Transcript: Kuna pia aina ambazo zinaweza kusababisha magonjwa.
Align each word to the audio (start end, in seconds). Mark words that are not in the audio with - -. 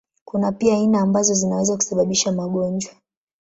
Kuna 0.25 0.51
pia 0.51 0.73
aina 0.75 1.01
ambazo 1.01 1.33
zinaweza 1.33 1.75
kusababisha 1.77 2.31
magonjwa. 2.31 2.93